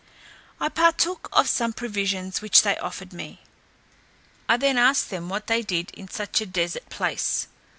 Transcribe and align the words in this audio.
I 0.59 0.67
partook 0.69 1.29
of 1.31 1.47
some 1.47 1.73
provisions 1.73 2.41
which 2.41 2.63
they 2.63 2.75
offered 2.79 3.13
me. 3.13 3.39
I 4.49 4.57
then 4.57 4.79
asked 4.79 5.11
them 5.11 5.29
what 5.29 5.45
they 5.45 5.61
did 5.61 5.91
in 5.91 6.07
such 6.09 6.41
a 6.41 6.47
desert 6.47 6.89
place? 6.89 7.45